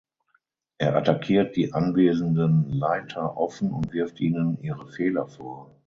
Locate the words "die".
1.55-1.73